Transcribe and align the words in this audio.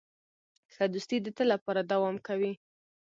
ښه 0.73 0.83
دوستي 0.93 1.17
د 1.21 1.27
تل 1.37 1.47
لپاره 1.53 1.81
دوام 1.91 2.15
کوي. 2.27 2.53